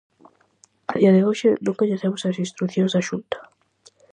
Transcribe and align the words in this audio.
A 0.91 0.93
día 0.99 1.11
de 1.15 1.21
hoxe 1.27 1.49
non 1.65 1.79
coñecemos 1.81 2.21
as 2.29 2.39
instrucións 2.45 2.91
da 2.95 3.05
Xunta. 3.07 3.37